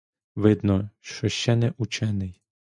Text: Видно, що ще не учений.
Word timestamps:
Видно, 0.35 0.89
що 0.99 1.29
ще 1.29 1.55
не 1.55 1.73
учений. 1.77 2.41